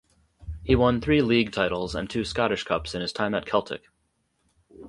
He 0.63 0.75
won 0.75 0.99
three 0.99 1.21
League 1.21 1.51
titles 1.51 1.93
and 1.93 2.09
two 2.09 2.25
Scottish 2.25 2.63
Cups 2.63 2.95
in 2.95 3.01
his 3.01 3.13
time 3.13 3.35
at 3.35 3.45
Celtic. 3.45 3.83